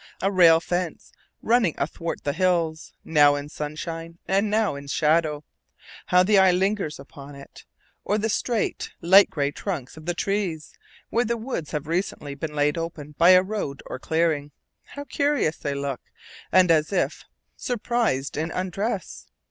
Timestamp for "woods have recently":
11.37-12.33